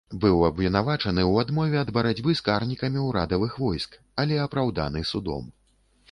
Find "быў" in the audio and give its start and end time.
0.21-0.37